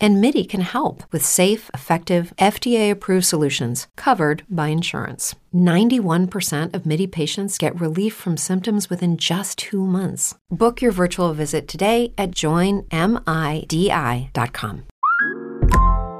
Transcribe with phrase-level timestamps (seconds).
[0.00, 5.34] And MIDI can help with safe, effective, FDA approved solutions covered by insurance.
[5.54, 10.36] 91% of MIDI patients get relief from symptoms within just two months.
[10.50, 12.84] Book your virtual visit today at joinmidi.com.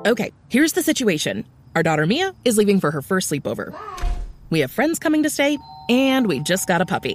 [0.07, 1.45] Okay, here's the situation
[1.77, 3.79] our daughter Mia is leaving for her first sleepover.
[4.51, 5.59] We have friends coming to stay,
[5.89, 7.15] and we just got a puppy.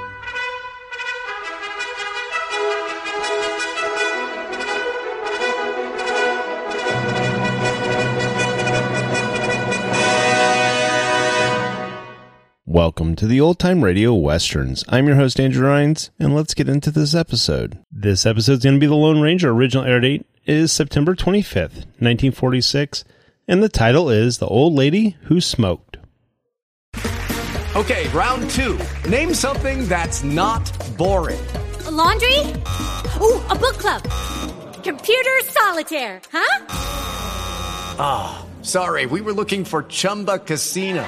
[12.81, 14.83] Welcome to the Old Time Radio Westerns.
[14.89, 17.77] I'm your host, Andrew Rhynes, and let's get into this episode.
[17.91, 19.51] This episode is going to be The Lone Ranger.
[19.51, 23.03] Original air date is September 25th, 1946,
[23.47, 25.97] and the title is The Old Lady Who Smoked.
[27.75, 28.79] Okay, round two.
[29.07, 30.65] Name something that's not
[30.97, 31.45] boring.
[31.85, 32.39] A laundry?
[32.39, 34.01] Ooh, a book club.
[34.81, 36.65] Computer solitaire, huh?
[37.99, 41.07] Ah, oh, sorry, we were looking for Chumba Casino.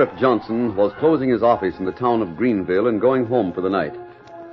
[0.00, 3.60] Sheriff Johnson was closing his office in the town of Greenville and going home for
[3.60, 3.92] the night.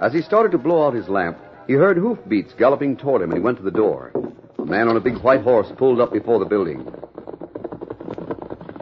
[0.02, 3.38] As he started to blow out his lamp, he heard hoofbeats galloping toward him and
[3.38, 4.12] he went to the door.
[4.60, 6.80] A man on a big white horse pulled up before the building.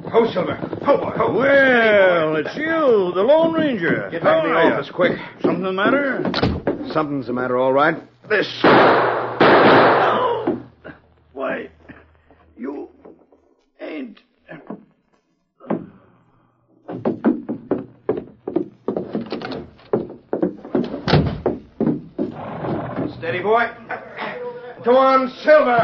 [0.10, 0.56] Ho, Silver.
[0.56, 1.34] Ho, boy, ho.
[1.38, 4.10] Well, it's you, the Lone Ranger.
[4.10, 4.74] Get back to the How are ya?
[4.78, 5.20] office, quick.
[5.44, 6.24] Something the matter?
[6.92, 7.98] Something's the matter, all right.
[8.28, 8.48] This.
[11.32, 11.70] Why,
[12.58, 12.90] you
[13.80, 14.20] ain't.
[23.26, 23.66] Steady, boy.
[24.96, 25.78] Come on, Silver.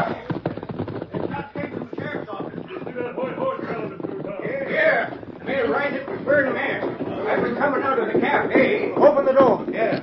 [4.40, 5.20] Here.
[5.44, 6.82] Made right at the bird man.
[7.28, 8.90] I was coming out of the cafe.
[8.92, 9.66] Open the door.
[9.70, 10.00] Yeah.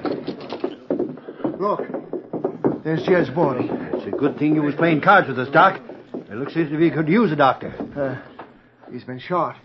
[1.59, 3.67] Look, there's Jed's body.
[3.71, 5.81] It's a good thing you was playing cards with us, Doc.
[6.13, 7.73] It looks as if he could use a doctor.
[7.97, 9.55] Uh, he's been shot.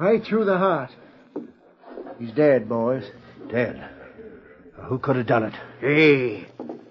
[0.00, 0.90] Right through the heart.
[2.18, 3.04] He's dead, boys.
[3.52, 3.88] Dead.
[4.88, 5.54] Who could have done it?
[5.80, 6.48] Hey,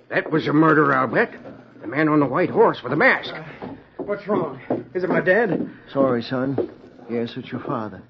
[0.09, 1.48] that was a murder, I'll bet.
[1.81, 3.33] The man on the white horse with the mask.
[3.97, 4.59] What's wrong?
[4.93, 5.69] Is it my dad?
[5.93, 6.69] Sorry, son.
[7.09, 8.01] Yes, it's your father.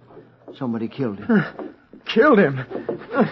[0.58, 1.76] Somebody killed him.
[2.06, 2.60] Killed him?
[3.14, 3.26] Uh,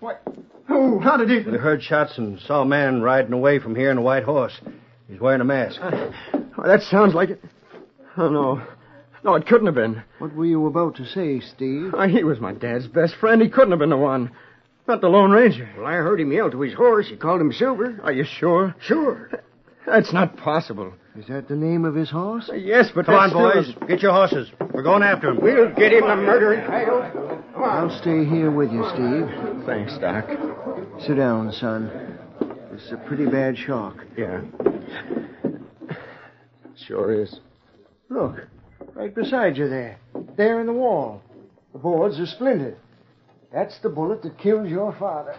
[0.00, 0.22] what?
[0.68, 1.50] Oh, how did he...
[1.50, 4.58] We heard shots and saw a man riding away from here in a white horse.
[5.08, 5.80] He's wearing a mask.
[5.82, 6.12] Uh,
[6.56, 7.42] oh, that sounds like it.
[8.16, 8.62] Oh, no.
[9.24, 10.02] No, it couldn't have been.
[10.18, 11.94] What were you about to say, Steve?
[11.94, 13.42] Oh, he was my dad's best friend.
[13.42, 14.30] He couldn't have been the one.
[14.86, 15.68] Not the Lone Ranger.
[15.76, 17.08] Well, I heard him yell to his horse.
[17.08, 18.00] He called him Silver.
[18.02, 18.74] Are you sure?
[18.80, 19.30] Sure.
[19.86, 20.92] That's not possible.
[21.16, 22.48] Is that the name of his horse?
[22.48, 23.74] Uh, yes, but Come on, boys.
[23.88, 24.50] Get your horses.
[24.72, 25.38] We're going after him.
[25.40, 27.00] We'll get him the murdering title.
[27.54, 27.90] Come on.
[27.90, 29.66] I'll stay here with you, Steve.
[29.66, 30.28] Thanks, Doc.
[31.00, 32.18] Sit down, son.
[32.72, 33.96] This is a pretty bad shock.
[34.16, 34.42] Yeah.
[36.86, 37.40] Sure is.
[38.08, 38.36] Look,
[38.94, 39.98] right beside you there.
[40.36, 41.22] There in the wall.
[41.72, 42.76] The boards are splintered.
[43.52, 45.36] That's the bullet that killed your father.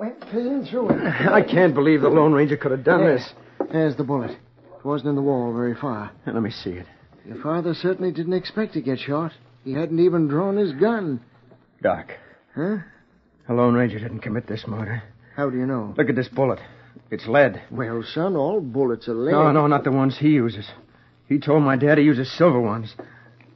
[0.00, 0.96] Went clean through it.
[1.30, 3.32] I can't believe the Lone Ranger could have done this.
[3.70, 4.30] There's the bullet.
[4.30, 6.10] It wasn't in the wall very far.
[6.26, 6.86] Now, Let me see it.
[7.26, 9.32] Your father certainly didn't expect to get shot.
[9.62, 11.20] He hadn't even drawn his gun.
[11.82, 12.12] Doc,
[12.54, 12.78] Huh?
[13.46, 15.02] the Lone Ranger didn't commit this murder.
[15.36, 15.94] How do you know?
[15.98, 16.60] Look at this bullet.
[17.10, 17.60] It's lead.
[17.70, 19.32] Well, son, all bullets are lead.
[19.32, 20.66] No, no, not the ones he uses.
[21.28, 22.94] He told my dad he uses silver ones.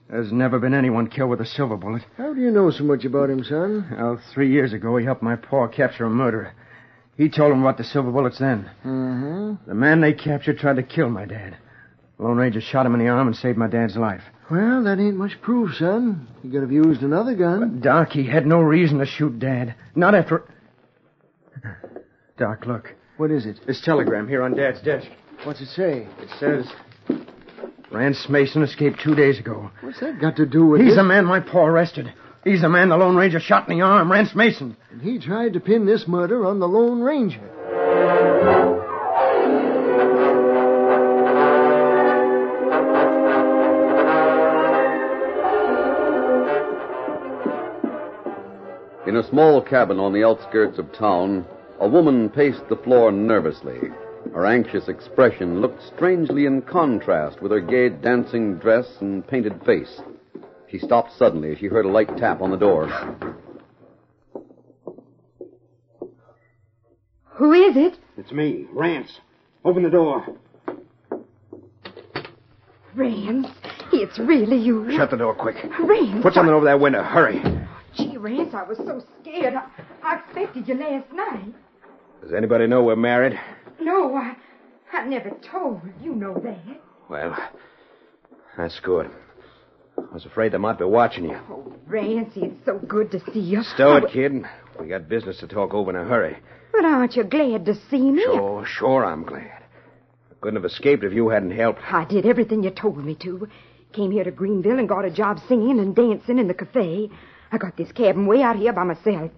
[0.09, 2.03] There's never been anyone killed with a silver bullet.
[2.17, 3.87] How do you know so much about him, son?
[3.97, 6.53] Well, three years ago, he helped my pa capture a murderer.
[7.17, 8.71] He told him about the silver bullets then.
[8.85, 9.69] Mm-hmm.
[9.69, 11.57] The man they captured tried to kill my dad.
[12.19, 14.23] The Lone Ranger shot him in the arm and saved my dad's life.
[14.51, 16.29] Well, that ain't much proof, son.
[16.43, 17.81] He could have used another gun.
[17.81, 19.75] Doc, he had no reason to shoot Dad.
[19.95, 20.45] Not after.
[22.37, 22.95] Doc, look.
[23.17, 23.61] What is it?
[23.67, 25.09] This telegram here on Dad's desk.
[25.45, 26.09] What's it say?
[26.19, 26.71] It says.
[27.95, 29.71] Rance Mason escaped two days ago.
[29.81, 30.97] What's that got to do with He's it?
[30.97, 32.13] the man my pa arrested.
[32.43, 34.77] He's the man the Lone Ranger shot in the arm, Rance Mason.
[34.91, 37.41] And he tried to pin this murder on the Lone Ranger.
[49.07, 51.45] In a small cabin on the outskirts of town,
[51.79, 53.79] a woman paced the floor nervously.
[54.35, 60.01] Her anxious expression looked strangely in contrast with her gay dancing dress and painted face.
[60.69, 62.89] She stopped suddenly as she heard a light tap on the door.
[67.27, 67.97] Who is it?
[68.17, 69.21] It's me, Rance.
[69.65, 70.27] Open the door.
[72.97, 73.47] Rance.
[73.93, 74.91] It's really you.
[74.97, 75.57] Shut the door quick.
[75.79, 76.23] Rance.
[76.25, 77.05] Put something over that window.
[77.05, 77.41] Hurry.
[77.97, 79.55] Gee, Rance, I was so scared.
[79.55, 79.69] I,
[80.03, 81.55] I expected you last night.
[82.21, 83.39] Does anybody know we're married?
[83.85, 84.35] No, I,
[84.93, 85.83] I never told.
[86.03, 86.81] You know that.
[87.11, 87.37] Well,
[88.57, 89.11] that's good.
[89.99, 91.39] I was afraid they might be watching you.
[91.51, 93.63] Oh, Rance, it's so good to see you.
[93.63, 94.33] Stow it, kid.
[94.81, 96.37] We got business to talk over in a hurry.
[96.73, 98.23] But aren't you glad to see me?
[98.25, 99.63] Sure, sure, I'm glad.
[100.31, 101.81] I couldn't have escaped if you hadn't helped.
[101.87, 103.49] I did everything you told me to.
[103.93, 107.11] Came here to Greenville and got a job singing and dancing in the cafe.
[107.53, 109.31] I got this cabin way out here by myself.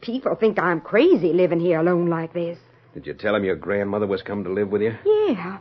[0.00, 2.58] People think I'm crazy living here alone like this.
[2.94, 4.94] Did you tell him your grandmother was coming to live with you?
[5.04, 5.58] Yeah,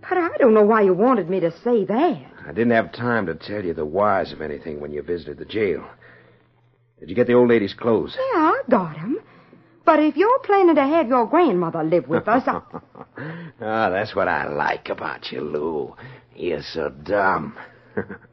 [0.00, 2.22] but I don't know why you wanted me to say that.
[2.46, 5.44] I didn't have time to tell you the whys of anything when you visited the
[5.44, 5.86] jail.
[6.98, 8.16] Did you get the old lady's clothes?
[8.16, 9.18] Yeah, I got 'em.
[9.84, 12.60] But if you're planning to have your grandmother live with us, I...
[13.60, 15.94] Ah, that's what I like about you, Lou.
[16.36, 17.56] You're so dumb.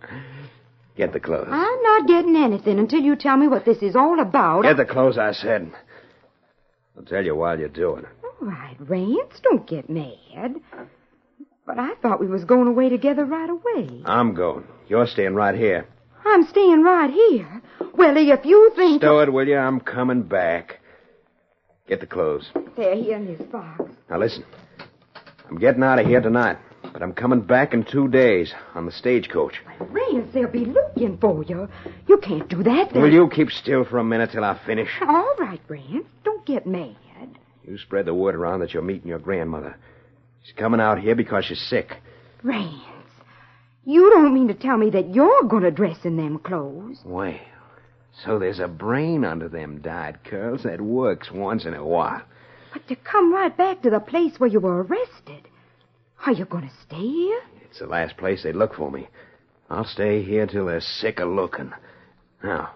[0.98, 1.48] Get the clothes.
[1.50, 4.64] I'm not getting anything until you tell me what this is all about.
[4.64, 5.72] Get the clothes, I said.
[6.98, 8.10] I'll tell you while you're doing it.
[8.24, 10.56] All right, Rance, don't get mad.
[11.66, 14.02] But I thought we was going away together right away.
[14.06, 14.66] I'm going.
[14.88, 15.88] You're staying right here.
[16.24, 17.62] I'm staying right here.
[17.96, 19.02] Well, if you think...
[19.02, 19.58] Stow it, will you?
[19.58, 20.80] I'm coming back.
[21.88, 22.50] Get the clothes.
[22.76, 23.84] They're here in this box.
[24.10, 24.44] Now listen.
[25.48, 26.58] I'm getting out of here tonight,
[26.92, 29.62] but I'm coming back in two days on the stagecoach.
[29.80, 31.70] Rance, they'll be looking for you.
[32.08, 32.92] You can't do that.
[32.92, 33.04] They'll...
[33.04, 34.90] Will you keep still for a minute till I finish?
[35.02, 36.08] All right, Rance.
[36.24, 36.96] Don't get mad.
[37.68, 39.78] You spread the word around that you're meeting your grandmother.
[40.44, 41.98] She's coming out here because she's sick.
[42.44, 42.84] Rance,
[43.84, 47.00] you don't mean to tell me that you're going to dress in them clothes.
[47.04, 47.40] Well,
[48.24, 52.22] so there's a brain under them dyed curls that works once in a while.
[52.72, 55.48] But to come right back to the place where you were arrested,
[56.26, 57.42] are you going to stay here?
[57.64, 59.08] It's the last place they'd look for me.
[59.70, 61.72] I'll stay here till they're sick of looking.
[62.44, 62.72] Now,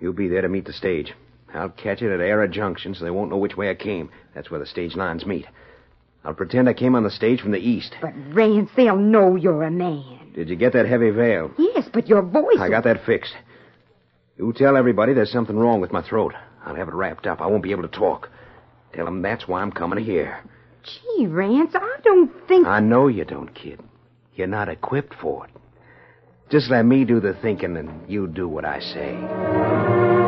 [0.00, 1.12] you'll be there to meet the stage.
[1.54, 4.10] I'll catch it at Era Junction so they won't know which way I came.
[4.34, 5.46] That's where the stage lines meet.
[6.24, 7.96] I'll pretend I came on the stage from the east.
[8.00, 10.30] But, Rance, they'll know you're a man.
[10.34, 11.50] Did you get that heavy veil?
[11.58, 12.58] Yes, but your voice...
[12.58, 13.34] I got that fixed.
[14.38, 16.32] You tell everybody there's something wrong with my throat.
[16.64, 17.40] I'll have it wrapped up.
[17.40, 18.30] I won't be able to talk.
[18.94, 20.42] Tell them that's why I'm coming here.
[20.84, 22.66] Gee, Rance, I don't think...
[22.66, 23.80] I know you don't, kid.
[24.34, 25.52] You're not equipped for it.
[26.50, 30.21] Just let me do the thinking and you do what I say.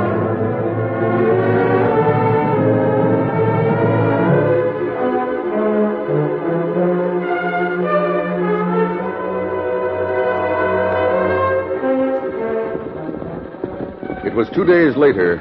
[14.44, 15.40] Was two days later.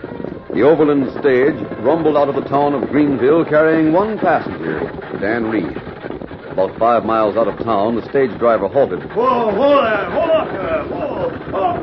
[0.54, 4.80] The Overland stage rumbled out of the town of Greenville carrying one passenger,
[5.20, 5.76] Dan Reed.
[6.52, 9.02] About five miles out of town, the stage driver halted.
[9.12, 11.82] Whoa, whoa there, hold up there, whoa, whoa,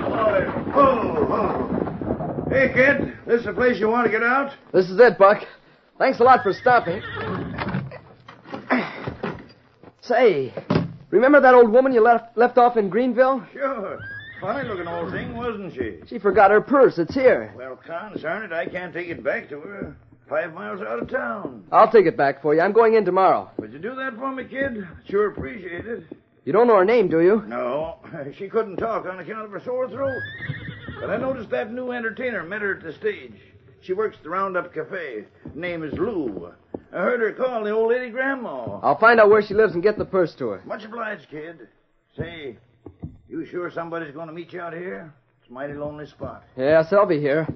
[0.72, 2.50] whoa, whoa.
[2.50, 4.52] Hey, kid, this the place you want to get out?
[4.72, 5.42] This is it, Buck.
[5.98, 7.02] Thanks a lot for stopping.
[10.00, 10.54] Say,
[11.10, 13.44] remember that old woman you left left off in Greenville?
[13.52, 14.00] Sure.
[14.40, 15.98] Funny looking old thing, wasn't she?
[16.06, 16.98] She forgot her purse.
[16.98, 17.52] It's here.
[17.56, 19.96] Well, concern it, I can't take it back to her.
[20.28, 21.64] Five miles out of town.
[21.72, 22.60] I'll take it back for you.
[22.60, 23.50] I'm going in tomorrow.
[23.58, 24.86] Would you do that for me, kid?
[25.08, 26.04] Sure appreciate it.
[26.44, 27.44] You don't know her name, do you?
[27.46, 27.96] No,
[28.38, 30.22] she couldn't talk on account of her sore throat.
[31.00, 33.34] But I noticed that new entertainer met her at the stage.
[33.82, 35.24] She works the Roundup Cafe.
[35.54, 36.52] Name is Lou.
[36.92, 38.78] I heard her call the old lady grandma.
[38.82, 40.62] I'll find out where she lives and get the purse to her.
[40.64, 41.68] Much obliged, kid.
[42.16, 42.56] Say,
[43.30, 45.12] you sure somebody's going to meet you out here?
[45.40, 46.44] It's a mighty lonely spot.
[46.56, 47.46] Yes, I'll be here.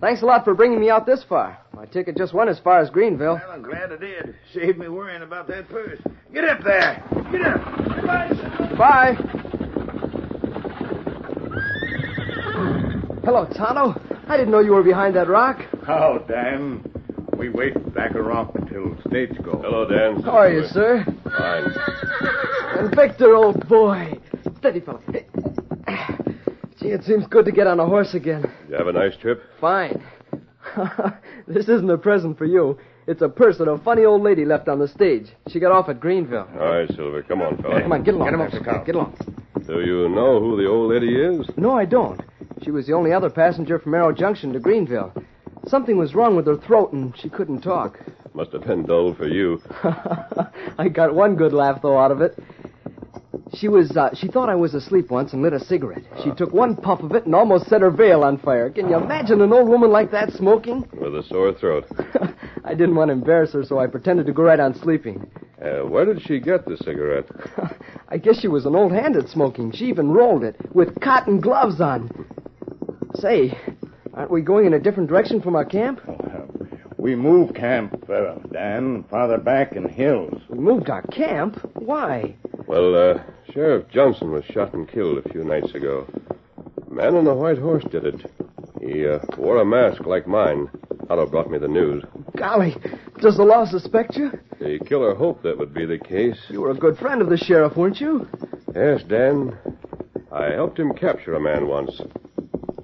[0.00, 1.58] Thanks a lot for bringing me out this far.
[1.74, 3.34] My ticket just went as far as Greenville.
[3.34, 4.34] Well, I'm glad I did.
[4.54, 5.98] Saved me worrying about that purse.
[6.32, 7.02] Get up there.
[7.32, 7.60] Get up.
[7.96, 8.76] Goodbye.
[8.76, 9.14] Bye.
[13.24, 14.00] Hello, Tonto.
[14.28, 15.60] I didn't know you were behind that rock.
[15.84, 16.84] How, Dan?
[17.36, 19.60] We wait back a rock until stage go.
[19.62, 20.22] Hello, Dan.
[20.22, 21.04] How are you, sir?
[21.24, 21.72] Fine.
[22.78, 24.18] And Victor, old boy.
[24.60, 25.00] Steady, fellow.
[26.78, 28.44] Gee, it seems good to get on a horse again.
[28.68, 29.42] You have a nice trip?
[29.58, 30.02] Fine.
[31.48, 32.78] this isn't a present for you.
[33.06, 35.28] It's a purse that a funny old lady left on the stage.
[35.48, 36.46] She got off at Greenville.
[36.52, 37.22] All right, Silver.
[37.22, 37.80] Come on, fella.
[37.80, 38.26] Come on, get along.
[38.26, 38.60] Get him off there.
[38.60, 38.84] the car.
[38.84, 39.16] Get along.
[39.66, 41.48] Do you know who the old lady is?
[41.56, 42.20] No, I don't.
[42.62, 45.14] She was the only other passenger from Arrow Junction to Greenville.
[45.68, 47.98] Something was wrong with her throat, and she couldn't talk.
[48.34, 49.62] Must have been dull for you.
[50.78, 52.38] I got one good laugh, though, out of it.
[53.54, 56.04] She was, uh, she thought I was asleep once and lit a cigarette.
[56.22, 58.70] She took one puff of it and almost set her veil on fire.
[58.70, 60.88] Can you imagine an old woman like that smoking?
[61.00, 61.86] With a sore throat.
[62.64, 65.28] I didn't want to embarrass her, so I pretended to go right on sleeping.
[65.60, 67.26] Uh, where did she get the cigarette?
[68.08, 69.72] I guess she was an old hand at smoking.
[69.72, 72.10] She even rolled it with cotton gloves on.
[73.16, 73.58] Say,
[74.14, 76.00] aren't we going in a different direction from our camp?
[76.96, 80.40] We moved camp, uh, Dan, farther back in hills.
[80.48, 81.58] We moved our camp?
[81.74, 82.36] Why?
[82.66, 86.06] Well, uh, Sheriff Johnson was shot and killed a few nights ago.
[86.88, 88.30] A man on a white horse did it.
[88.80, 90.70] He uh, wore a mask like mine.
[91.08, 92.04] Tonto brought me the news.
[92.36, 92.76] Golly,
[93.20, 94.30] does the law suspect you?
[94.60, 96.38] The killer hoped that would be the case.
[96.48, 98.28] You were a good friend of the sheriff, weren't you?
[98.74, 99.58] Yes, Dan.
[100.30, 102.00] I helped him capture a man once.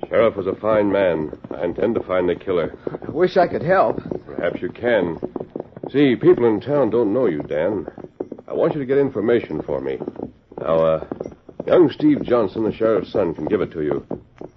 [0.09, 1.39] Sheriff was a fine man.
[1.55, 2.77] I intend to find the killer.
[3.07, 4.01] I wish I could help.
[4.27, 5.19] Perhaps you can.
[5.93, 7.87] See, people in town don't know you, Dan.
[8.49, 9.99] I want you to get information for me.
[10.67, 11.07] Now, uh,
[11.65, 14.05] young Steve Johnson, the sheriff's son, can give it to you.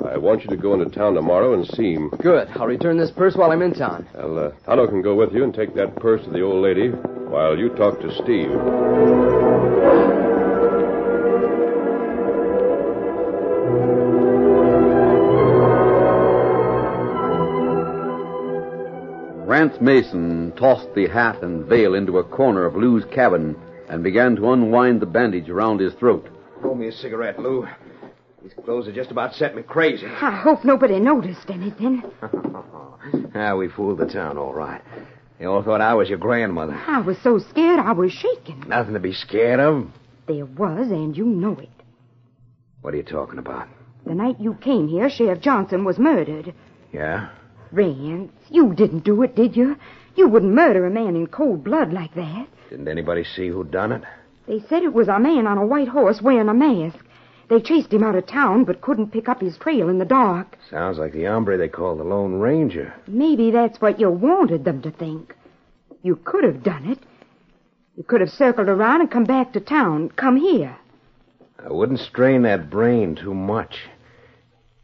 [0.04, 2.10] I want you to go into town tomorrow and see him.
[2.10, 2.48] Good.
[2.56, 4.08] I'll return this purse while I'm in town.
[4.16, 6.88] Well, uh, Tonto can go with you and take that purse to the old lady
[6.88, 8.50] while you talk to Steve.
[19.48, 23.56] Rance Mason tossed the hat and veil into a corner of Lou's cabin
[23.90, 26.28] and began to unwind the bandage around his throat.
[26.62, 27.68] Roll me a cigarette, Lou.
[28.44, 30.06] These clothes have just about set me crazy.
[30.22, 32.04] I hope nobody noticed anything.
[33.34, 34.82] Ah, we fooled the town, all right.
[35.40, 36.74] They all thought I was your grandmother.
[36.74, 38.66] I was so scared I was shaking.
[38.68, 39.88] Nothing to be scared of.
[40.28, 41.70] There was, and you know it.
[42.82, 43.70] What are you talking about?
[44.06, 46.54] The night you came here, Sheriff Johnson was murdered.
[46.92, 47.30] Yeah?
[47.72, 49.78] Rance, you didn't do it, did you?
[50.16, 52.48] You wouldn't murder a man in cold blood like that.
[52.70, 54.04] Didn't anybody see who done it?
[54.48, 57.04] They said it was a man on a white horse wearing a mask.
[57.50, 60.56] They chased him out of town, but couldn't pick up his trail in the dark.
[60.70, 62.94] Sounds like the hombre they call the Lone Ranger.
[63.08, 65.36] Maybe that's what you wanted them to think.
[66.04, 67.00] You could have done it.
[67.98, 70.10] You could have circled around and come back to town.
[70.10, 70.78] Come here.
[71.58, 73.80] I wouldn't strain that brain too much.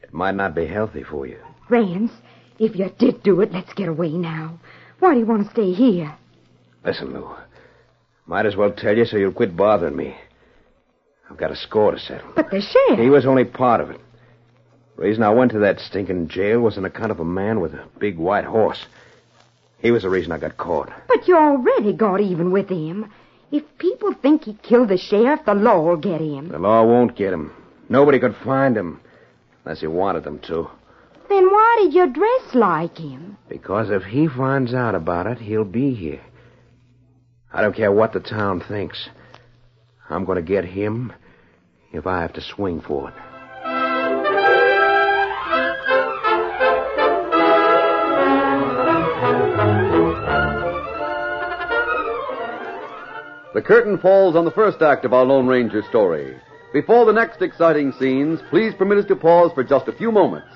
[0.02, 1.40] It might not be healthy for you.
[1.70, 2.12] Rance,
[2.58, 4.60] if you did do it, let's get away now.
[5.00, 6.16] Why do you want to stay here?
[6.84, 7.30] Listen, Lou.
[8.28, 10.16] Might as well tell you so you'll quit bothering me.
[11.30, 12.32] I've got a score to settle.
[12.36, 13.00] But the sheriff.
[13.00, 14.00] He was only part of it.
[14.96, 17.74] The reason I went to that stinking jail was on account of a man with
[17.74, 18.86] a big white horse.
[19.80, 20.92] He was the reason I got caught.
[21.08, 23.12] But you already got even with him.
[23.52, 26.50] If people think he killed the sheriff, the law will get him.
[26.50, 27.54] The law won't get him.
[27.90, 29.00] Nobody could find him
[29.64, 30.70] unless he wanted them to.
[31.30, 33.38] Then why did you dress like him?
[33.50, 36.22] Because if he finds out about it, he'll be here.
[37.56, 39.08] I don't care what the town thinks.
[40.10, 41.14] I'm going to get him
[41.94, 43.16] if I have to swing for it.
[53.54, 56.38] The curtain falls on the first act of our Lone Ranger story.
[56.74, 60.52] Before the next exciting scenes, please permit us to pause for just a few moments.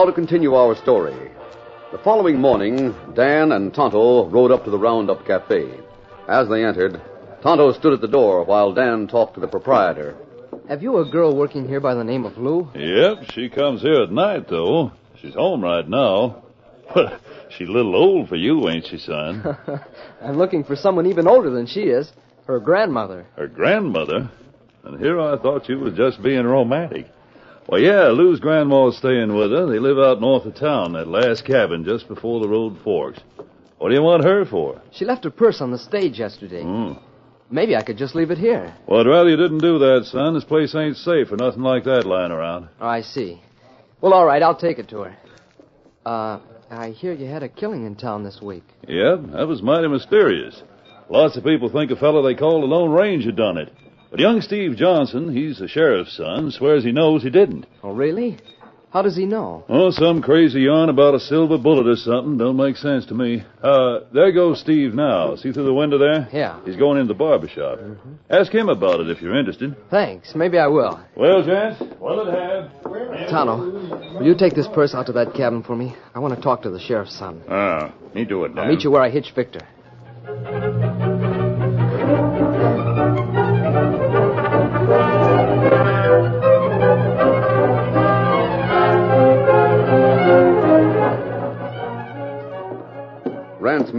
[0.00, 1.30] Now to continue our story.
[1.92, 5.74] The following morning, Dan and Tonto rode up to the Roundup Cafe.
[6.26, 7.02] As they entered,
[7.42, 10.16] Tonto stood at the door while Dan talked to the proprietor.
[10.70, 12.70] Have you a girl working here by the name of Lou?
[12.74, 14.90] Yep, she comes here at night, though.
[15.20, 16.44] She's home right now.
[16.94, 19.44] But she's a little old for you, ain't she, son?
[20.22, 22.10] I'm looking for someone even older than she is.
[22.46, 23.26] Her grandmother.
[23.36, 24.30] Her grandmother?
[24.82, 27.06] And here I thought you was just being romantic.
[27.70, 29.66] Well, yeah, Lou's grandma's staying with her.
[29.66, 33.20] They live out north of town, that last cabin just before the road forks.
[33.78, 34.82] What do you want her for?
[34.90, 36.62] She left her purse on the stage yesterday.
[36.64, 36.94] Hmm.
[37.48, 38.74] Maybe I could just leave it here.
[38.88, 40.34] Well, I'd rather you didn't do that, son.
[40.34, 42.70] This place ain't safe or nothing like that lying around.
[42.80, 43.40] Oh, I see.
[44.00, 45.16] Well, all right, I'll take it to her.
[46.04, 48.64] Uh, I hear you had a killing in town this week.
[48.88, 50.60] Yep, that was mighty mysterious.
[51.08, 53.72] Lots of people think a fellow they call the Lone Ranger done it.
[54.10, 57.66] But young Steve Johnson, he's the sheriff's son, swears he knows he didn't.
[57.82, 58.38] Oh, really?
[58.92, 59.64] How does he know?
[59.68, 62.36] Oh, some crazy yarn about a silver bullet or something.
[62.38, 63.44] Don't make sense to me.
[63.62, 65.36] Uh, there goes Steve now.
[65.36, 66.28] See through the window there?
[66.32, 66.58] Yeah.
[66.64, 67.78] He's going into the barber shop.
[68.28, 69.76] Ask him about it if you're interested.
[69.92, 70.34] Thanks.
[70.34, 71.00] Maybe I will.
[71.16, 73.30] Well, gents, what'll it have?
[73.30, 75.94] Tonto, will you take this purse out to that cabin for me?
[76.12, 77.42] I want to talk to the sheriff's son.
[77.48, 78.64] Ah, me do it, Dan.
[78.64, 79.60] I'll meet you where I hitch Victor.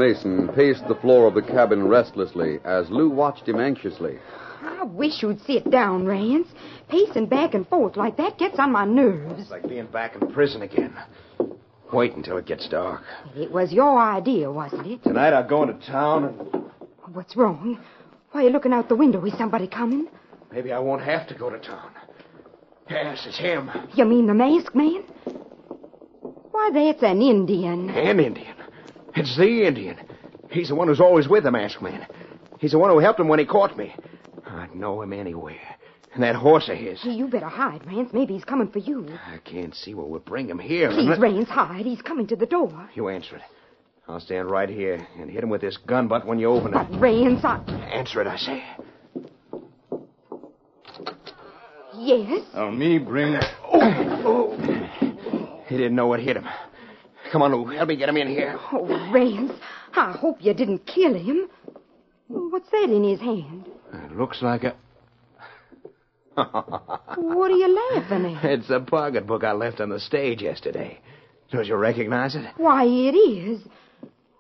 [0.02, 4.18] Mason paced the floor of the cabin restlessly as Lou watched him anxiously.
[4.64, 6.48] I wish you'd sit down, Rance.
[6.90, 9.40] Pacing back and forth like that gets on my nerves.
[9.40, 10.98] It's like being back in prison again.
[11.94, 13.04] Wait until it gets dark.
[13.36, 15.04] It was your idea, wasn't it?
[15.04, 16.64] Tonight I'll go into town and
[17.14, 17.78] What's wrong?
[18.32, 19.24] Why are you looking out the window?
[19.26, 20.08] Is somebody coming?
[20.52, 21.92] maybe I won't have to go to town.
[22.90, 23.70] Yes, it's him.
[23.94, 25.04] You mean the masked man?
[26.50, 27.92] Why, that's an Indian.
[27.92, 28.56] An Indian.
[29.16, 29.98] It's the Indian.
[30.50, 32.06] He's the one who's always with the masked man.
[32.60, 33.96] He's the one who helped him when he caught me.
[34.46, 35.60] I'd know him anywhere.
[36.14, 37.00] And that horse of his.
[37.06, 38.10] You better hide, Rance.
[38.14, 39.08] Maybe he's coming for you.
[39.26, 40.90] I can't see what would bring him here.
[40.90, 41.86] Please, unless- Rance, hide.
[41.86, 42.90] He's coming to the door.
[42.94, 43.42] You answer it.
[44.08, 47.00] I'll stand right here and hit him with this gun butt when you open it.
[47.00, 47.60] Rance, I...
[47.94, 48.64] Answer it, I say.
[51.98, 52.42] Yes?
[52.54, 53.36] Oh, me bring.
[53.64, 53.80] Oh.
[54.26, 55.62] oh.
[55.68, 56.46] He didn't know what hit him.
[57.32, 57.66] Come on, Lou.
[57.68, 58.60] Help me get him in here.
[58.74, 59.54] Oh, Rance,
[59.96, 61.48] I hope you didn't kill him.
[62.28, 63.66] What's that in his hand?
[63.94, 64.76] It looks like a.
[67.18, 68.46] What are you laughing at?
[68.46, 71.00] It's a pocketbook I left on the stage yesterday.
[71.52, 72.46] Don't you recognize it?
[72.58, 73.62] Why, it is.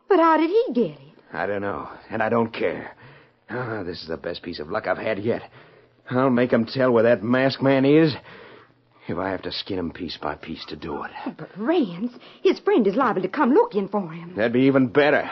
[0.07, 1.13] But how did he get it?
[1.33, 2.95] I don't know, and I don't care.
[3.49, 5.41] Ah, this is the best piece of luck I've had yet.
[6.09, 8.13] I'll make 'em tell where that masked man is
[9.11, 11.11] if I have to skin him piece by piece to do it.
[11.37, 14.33] But Rance, his friend is liable to come looking for him.
[14.35, 15.29] That'd be even better.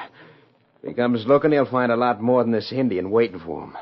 [0.84, 3.78] If he comes looking, he'll find a lot more than this Indian waiting for him.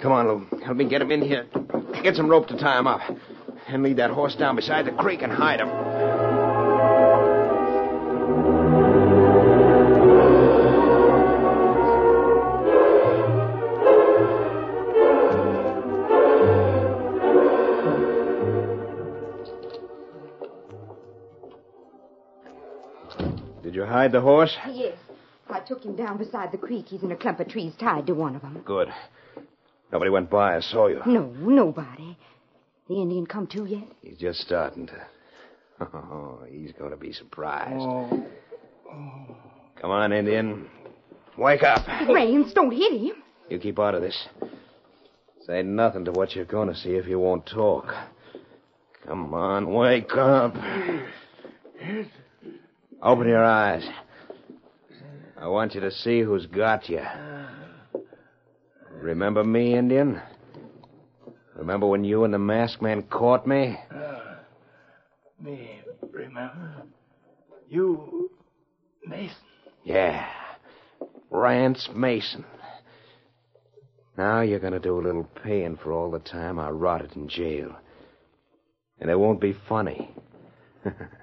[0.00, 0.60] Come on, Lou.
[0.64, 1.46] Help me get him in here.
[2.02, 3.00] Get some rope to tie him up.
[3.68, 6.09] And lead that horse down beside the creek and hide him.
[24.00, 24.56] Hide the horse?
[24.72, 24.96] Yes.
[25.50, 26.86] I took him down beside the creek.
[26.88, 28.62] He's in a clump of trees tied to one of them.
[28.64, 28.88] Good.
[29.92, 31.02] Nobody went by or saw you.
[31.04, 32.16] No, nobody.
[32.88, 33.86] The Indian come to yet?
[34.00, 34.94] He's just starting to.
[35.92, 37.74] Oh, he's going to be surprised.
[37.80, 38.26] Oh.
[39.80, 40.68] Come on, Indian.
[41.36, 41.86] Wake up.
[42.08, 43.22] Rance, don't hit him.
[43.50, 44.28] You keep out of this.
[45.46, 47.92] Say nothing to what you're going to see if you won't talk.
[49.06, 50.54] Come on, wake up.
[53.02, 53.88] Open your eyes.
[55.38, 57.00] I want you to see who's got you.
[58.92, 60.20] Remember me, Indian?
[61.56, 63.78] Remember when you and the masked man caught me?
[63.90, 64.36] Uh,
[65.40, 65.80] me,
[66.12, 66.82] remember?
[67.70, 68.30] You,
[69.06, 69.36] Mason.
[69.82, 70.28] Yeah.
[71.30, 72.44] Rance Mason.
[74.18, 77.28] Now you're going to do a little paying for all the time I rotted in
[77.28, 77.74] jail.
[79.00, 80.10] And it won't be funny.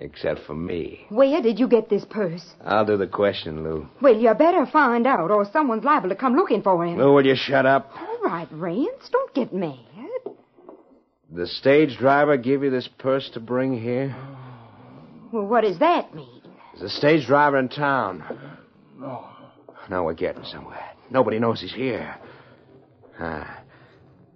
[0.00, 1.06] Except for me.
[1.08, 2.44] Where did you get this purse?
[2.64, 3.88] I'll do the question, Lou.
[4.02, 6.98] Well, you better find out, or someone's liable to come looking for him.
[6.98, 7.90] Lou, will you shut up?
[7.96, 9.78] All right, Rance, don't get mad.
[11.30, 14.14] The stage driver give you this purse to bring here?
[15.32, 16.42] Well, what does that mean?
[16.76, 18.22] There's a stage driver in town.
[18.98, 19.26] No.
[19.90, 20.82] Now we're getting somewhere.
[21.10, 22.16] Nobody knows he's here.
[23.18, 23.62] Ah,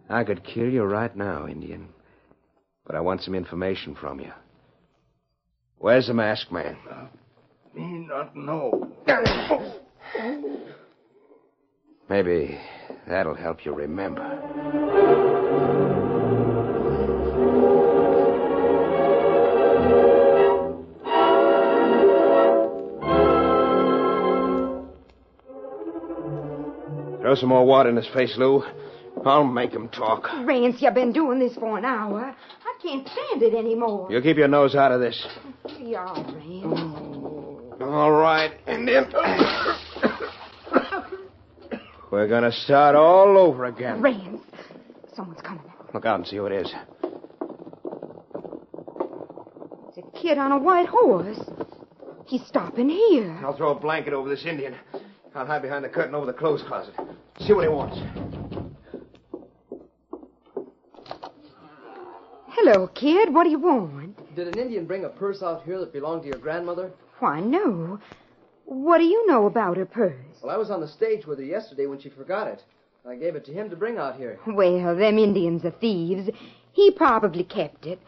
[0.09, 1.89] I could kill you right now, Indian.
[2.87, 4.33] But I want some information from you.
[5.81, 6.77] Where's the masked man?
[6.91, 7.07] Uh,
[7.75, 8.91] me not know.
[12.11, 12.59] Maybe
[13.07, 14.25] that'll help you remember.
[27.21, 28.65] Throw some more water in his face, Lou.
[29.25, 30.25] I'll make him talk.
[30.45, 32.35] Rance, you've been doing this for an hour.
[32.65, 34.11] I can't stand it anymore.
[34.11, 35.27] You keep your nose out of this.
[35.89, 36.37] Yeah, Rance.
[36.67, 37.81] Mm.
[37.81, 39.11] All right, Indian.
[42.11, 44.03] We're gonna start all over again.
[44.03, 44.43] Rance,
[45.17, 45.63] someone's coming.
[45.95, 46.75] Look out and see who it is.
[49.89, 51.41] It's a kid on a white horse.
[52.27, 53.41] He's stopping here.
[53.43, 54.75] I'll throw a blanket over this Indian.
[55.35, 56.93] I'll hide behind the curtain over the clothes closet.
[57.41, 57.97] See what he wants.
[62.49, 63.33] Hello, kid.
[63.33, 64.08] What do you want?
[64.35, 66.93] Did an Indian bring a purse out here that belonged to your grandmother?
[67.19, 67.99] Why, no.
[68.65, 70.15] What do you know about her purse?
[70.43, 72.63] Well, I was on the stage with her yesterday when she forgot it.
[73.09, 74.39] I gave it to him to bring out here.
[74.47, 76.29] Well, them Indians are thieves.
[76.73, 77.99] He probably kept it.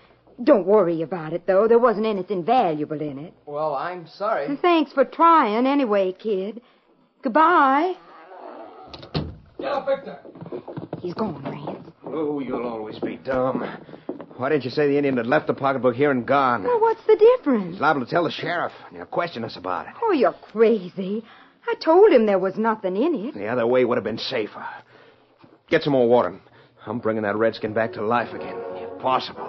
[0.45, 1.67] Don't worry about it, though.
[1.67, 3.35] There wasn't anything valuable in it.
[3.47, 4.57] Well, I'm sorry.
[4.61, 6.61] Thanks for trying anyway, kid.
[7.23, 7.95] Goodbye.
[9.59, 10.19] Get up, Victor.
[11.01, 11.93] He's gone, Rance.
[12.05, 13.67] Oh, you'll always be dumb.
[14.41, 16.65] Why didn't you say the Indian had left the pocketbook here and gone?
[16.65, 17.73] Well, what's the difference?
[17.73, 18.73] He's liable to tell the sheriff.
[18.91, 19.93] He'll question us about it.
[20.01, 21.23] Oh, you're crazy.
[21.69, 23.35] I told him there was nothing in it.
[23.35, 24.67] The other way would have been safer.
[25.69, 26.41] Get some more water.
[26.87, 29.45] I'm bringing that redskin back to life again, if possible.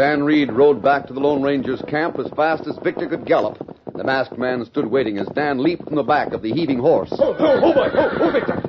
[0.00, 3.58] Dan Reed rode back to the Lone Ranger's camp as fast as Victor could gallop.
[3.94, 7.10] The masked man stood waiting as Dan leaped from the back of the heaving horse.
[7.12, 7.88] Oh, oh, oh, boy.
[7.92, 8.62] Oh, oh, Victor.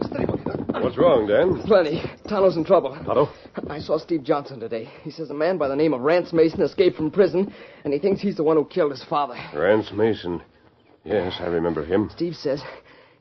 [0.82, 1.64] What's wrong, Dan?
[1.66, 2.04] Plenty.
[2.28, 2.98] Tonto's in trouble.
[3.06, 3.30] Tonto?
[3.70, 4.90] I saw Steve Johnson today.
[5.04, 7.54] He says a man by the name of Rance Mason escaped from prison,
[7.86, 9.38] and he thinks he's the one who killed his father.
[9.56, 10.42] Rance Mason.
[11.06, 12.10] Yes, I remember him.
[12.14, 12.62] Steve says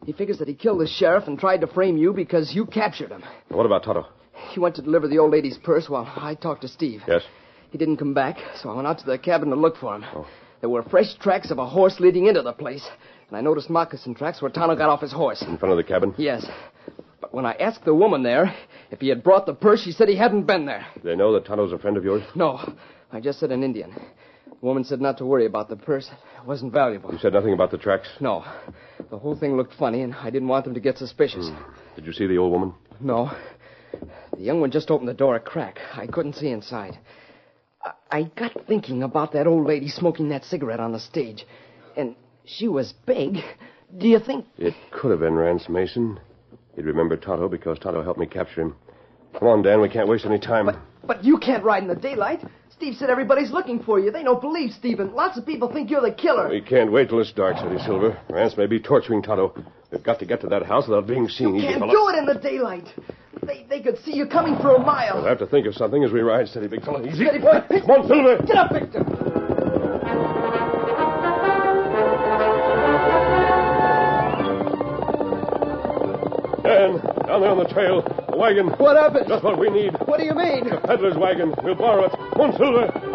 [0.05, 3.13] he figures that he killed the sheriff and tried to frame you because you captured
[3.13, 3.23] him.
[3.51, 4.09] What about Tonto?
[4.51, 7.03] He went to deliver the old lady's purse while I talked to Steve.
[7.07, 7.23] Yes?
[7.71, 10.05] He didn't come back, so I went out to the cabin to look for him.
[10.15, 10.27] Oh.
[10.61, 12.87] There were fresh tracks of a horse leading into the place,
[13.29, 15.41] and I noticed moccasin tracks where Tonto got off his horse.
[15.43, 16.15] In front of the cabin?
[16.19, 16.47] Yes.
[17.21, 18.55] But when I asked the woman there
[18.91, 20.87] if he had brought the purse, she said he hadn't been there.
[21.03, 22.23] They know that Tonto's a friend of yours?
[22.35, 22.61] No,
[23.13, 23.93] I just said an Indian.
[24.47, 26.09] The woman said not to worry about the purse.
[26.09, 27.13] It wasn't valuable.
[27.13, 28.09] You said nothing about the tracks?
[28.21, 28.45] No.
[29.11, 31.49] The whole thing looked funny, and I didn't want them to get suspicious.
[31.49, 31.57] Hmm.
[31.97, 32.75] Did you see the old woman?
[33.01, 33.31] No.
[33.93, 35.79] The young one just opened the door a crack.
[35.95, 36.99] I couldn't see inside.
[38.11, 41.47] I- got thinking about that old lady smoking that cigarette on the stage.
[41.97, 42.15] And
[42.45, 43.39] she was big.
[43.97, 44.47] Do you think.
[44.59, 46.21] It could have been Rance Mason.
[46.77, 48.77] He'd remember Tonto because Tonto helped me capture him.
[49.39, 49.81] Come on, Dan.
[49.81, 50.67] We can't waste any time.
[50.67, 52.41] But but you can't ride in the daylight.
[52.71, 54.11] Steve said everybody's looking for you.
[54.11, 55.15] They don't believe Stephen.
[55.15, 56.49] Lots of people think you're the killer.
[56.49, 58.19] We can't wait till it's dark, City Silver.
[58.31, 59.55] Rance may be torturing Tonto.
[59.91, 61.57] We've got to get to that house without being seen.
[61.57, 62.89] easy Can't do it in the daylight.
[63.45, 65.17] They, they could see you coming for a mile.
[65.17, 67.03] We'll have to think of something as we ride, steady, big fella.
[67.03, 67.25] Easy.
[67.25, 67.61] Steady, boy.
[67.69, 68.37] Come on, Silver.
[68.47, 69.05] Get up, Victor.
[76.63, 78.05] Dan, down there on the trail.
[78.29, 78.69] A wagon.
[78.79, 79.27] What happened?
[79.27, 79.95] Just what we need.
[80.05, 80.69] What do you mean?
[80.69, 81.55] The peddler's wagon.
[81.65, 82.13] We'll borrow it.
[82.13, 83.10] Come on, Silver.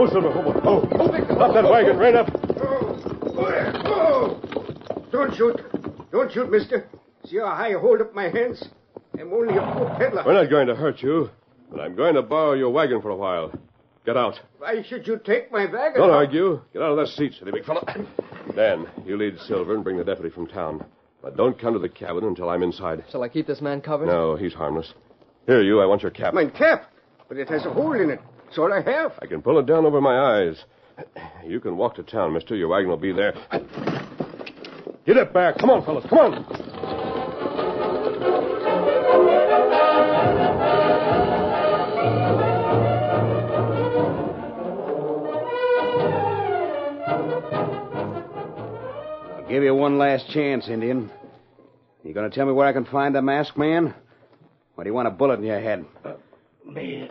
[0.00, 0.28] Oh, Silver.
[0.28, 0.88] Oh, oh.
[0.92, 1.34] Oh, Victor.
[1.34, 1.98] Stop that wagon.
[1.98, 2.30] Right up.
[3.36, 4.40] Oh!
[5.10, 5.60] Don't shoot.
[6.12, 6.88] Don't shoot, mister.
[7.24, 8.64] See how high you hold up my hands?
[9.18, 10.22] I'm only a poor peddler.
[10.24, 11.30] We're not going to hurt you,
[11.68, 13.52] but I'm going to borrow your wagon for a while.
[14.06, 14.40] Get out.
[14.58, 16.00] Why should you take my wagon?
[16.00, 16.60] Don't argue.
[16.72, 17.84] Get out of that seat, steady, big fella.
[18.54, 20.84] Dan, you lead Silver and bring the deputy from town.
[21.22, 23.04] But don't come to the cabin until I'm inside.
[23.10, 24.06] Shall I keep this man covered?
[24.06, 24.94] No, he's harmless.
[25.46, 26.34] Here, you, I want your cap.
[26.34, 26.92] My cap.
[27.28, 28.20] But it has a hole in it.
[28.48, 29.12] That's all I have.
[29.20, 30.64] I can pull it down over my eyes.
[31.44, 32.56] You can walk to town, mister.
[32.56, 33.34] Your wagon will be there.
[35.04, 35.58] Get it back.
[35.58, 36.06] Come on, fellas.
[36.08, 36.44] Come on.
[49.36, 51.10] I'll give you one last chance, Indian.
[52.02, 53.92] You gonna tell me where I can find the masked man?
[54.78, 55.84] Or do you want a bullet in your head?
[56.02, 56.14] Uh,
[56.64, 57.10] me,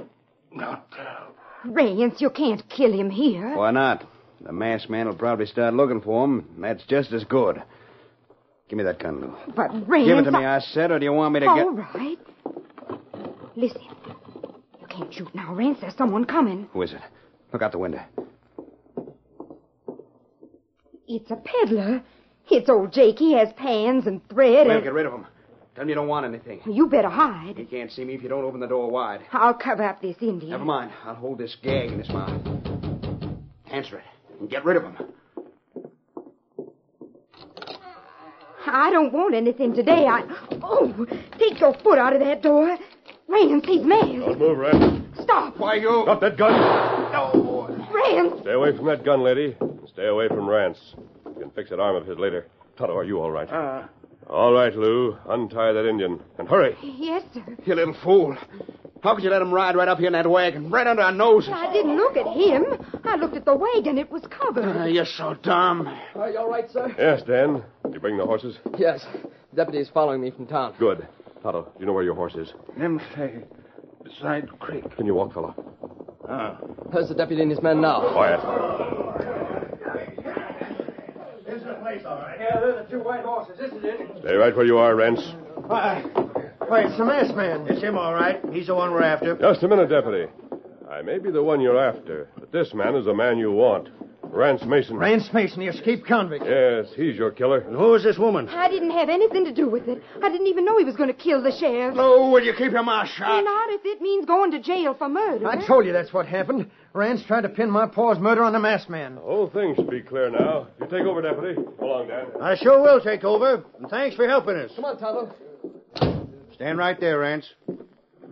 [0.51, 0.87] not.
[0.97, 1.26] Uh,
[1.73, 3.55] Rance, you can't kill him here.
[3.55, 4.03] Why not?
[4.41, 7.61] The masked man will probably start looking for him, and that's just as good.
[8.69, 9.35] Give me that gun, Lou.
[9.55, 10.07] But Rance.
[10.07, 10.57] Give it to me, I...
[10.57, 11.51] I said, or do you want me to get.
[11.51, 12.17] All right.
[13.55, 13.81] Listen.
[14.79, 15.79] You can't shoot now, Rance.
[15.81, 16.67] There's someone coming.
[16.73, 17.01] Who is it?
[17.51, 18.01] Look out the window.
[21.07, 22.03] It's a peddler.
[22.49, 23.17] It's old Jake.
[23.19, 24.83] He has pans and thread Well, and...
[24.83, 25.25] get rid of him.
[25.77, 26.59] Tell him you don't want anything.
[26.65, 27.55] You better hide.
[27.55, 29.21] He can't see me if you don't open the door wide.
[29.31, 30.49] I'll cover up this Indian.
[30.49, 30.91] Never mind.
[31.05, 32.41] I'll hold this gag in his mouth.
[33.71, 34.03] Answer it.
[34.39, 34.97] And get rid of him.
[38.65, 40.07] I don't want anything today.
[40.07, 40.23] I.
[40.63, 41.05] Oh,
[41.37, 42.75] take your foot out of that door.
[43.27, 44.01] Rance, he's mad.
[44.01, 45.03] Don't move, Rance.
[45.21, 45.59] Stop.
[45.59, 46.05] Why, you.
[46.05, 46.53] Drop that gun.
[47.11, 47.67] No.
[47.93, 48.41] Rance.
[48.41, 49.55] Stay away from that gun, lady.
[49.59, 50.79] And stay away from Rance.
[51.27, 52.47] You can fix that arm of his later.
[52.79, 53.47] Tonto, are you all right?
[53.47, 53.85] Uh,
[54.29, 55.15] All right, Lou.
[55.29, 56.19] Untie that Indian.
[56.37, 56.75] And hurry.
[56.83, 57.43] Yes, sir.
[57.65, 58.35] You little fool.
[59.01, 61.11] How could you let him ride right up here in that wagon, right under our
[61.11, 61.51] noses?
[61.53, 62.63] I didn't look at him.
[63.05, 63.97] I looked at the wagon.
[63.97, 64.65] It was covered.
[64.65, 65.87] Ah, you're so dumb.
[66.15, 66.93] Are you all right, sir?
[66.97, 67.63] Yes, Dan.
[67.85, 68.57] Did you bring the horses?
[68.77, 69.05] Yes.
[69.51, 70.75] The deputy is following me from town.
[70.79, 71.07] Good.
[71.43, 72.51] Tonto, do you know where your horse is?
[72.77, 73.35] them say
[74.03, 74.83] beside the creek.
[74.97, 75.55] Can you walk, fella?
[76.27, 76.57] Ah.
[76.91, 78.11] There's the deputy and his men now.
[78.11, 78.41] Quiet.
[81.97, 82.37] This place, all right.
[82.39, 83.57] Yeah, they're the two white horses.
[83.57, 83.99] This is it.
[84.19, 85.33] Stay right where you are, Rance.
[85.55, 86.01] Why,
[86.67, 87.65] why, it's the masked man.
[87.67, 88.39] It's him, all right.
[88.51, 89.35] He's the one we're after.
[89.35, 90.31] Just a minute, deputy.
[90.89, 93.89] I may be the one you're after, but this man is the man you want.
[94.31, 94.97] Rance Mason.
[94.97, 96.45] Rance Mason, the escaped convict.
[96.45, 97.59] Yes, he's your killer.
[97.59, 98.47] And who is this woman?
[98.49, 100.01] I didn't have anything to do with it.
[100.21, 101.95] I didn't even know he was going to kill the sheriff.
[101.95, 103.43] No, will you keep your mouth shut?
[103.43, 105.47] Not if it means going to jail for murder.
[105.47, 106.69] I told you that's what happened.
[106.93, 109.15] Rance tried to pin my pa's murder on the masked man.
[109.15, 110.67] The whole thing should be clear now.
[110.79, 111.55] You take over, Deputy.
[111.79, 112.25] Go along, Dan.
[112.41, 113.63] I sure will take over.
[113.79, 114.71] And thanks for helping us.
[114.75, 115.33] Come on, Tonto.
[116.53, 117.47] Stand right there, Rance.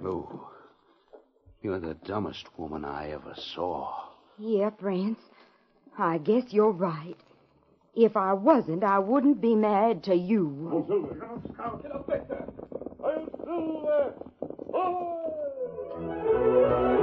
[0.01, 0.41] Lou,
[1.62, 3.91] you're the dumbest woman I ever saw.
[4.38, 5.19] Yeah, Rance.
[5.97, 7.15] I guess you're right.
[7.95, 10.86] If I wasn't, I wouldn't be married to you.
[10.88, 11.41] Get up.
[13.05, 14.13] Hi-Yo Silver.
[15.97, 16.94] The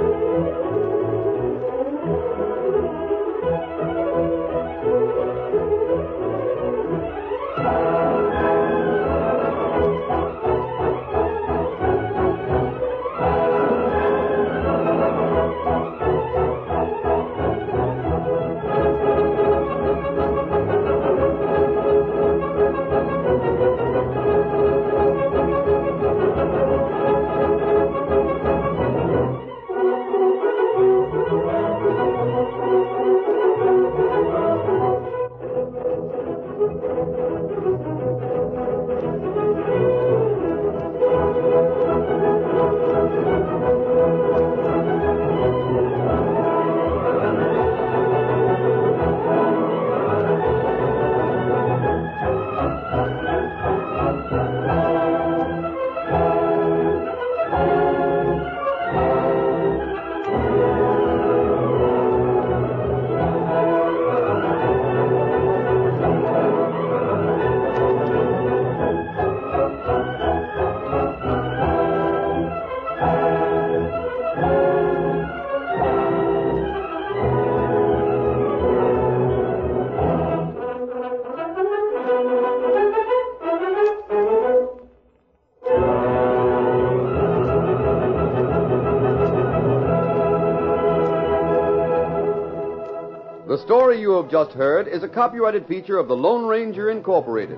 [94.03, 97.57] you have just heard is a copyrighted feature of the Lone Ranger Incorporated.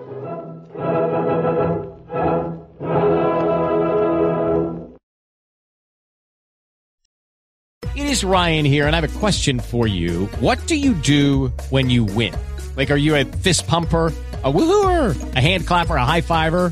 [7.95, 10.27] It is Ryan here, and I have a question for you.
[10.39, 12.35] What do you do when you win?
[12.77, 14.13] Like, are you a fist pumper?
[14.43, 16.71] A woohooer, a hand clapper, a high fiver.